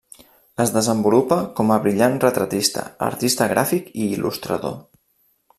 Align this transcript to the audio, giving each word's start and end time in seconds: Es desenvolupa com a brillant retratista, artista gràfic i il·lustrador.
Es 0.63 0.71
desenvolupa 0.77 1.37
com 1.59 1.73
a 1.75 1.77
brillant 1.83 2.17
retratista, 2.25 2.87
artista 3.11 3.51
gràfic 3.55 3.95
i 4.01 4.11
il·lustrador. 4.19 4.79